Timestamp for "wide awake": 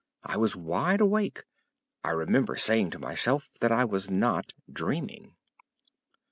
0.55-1.43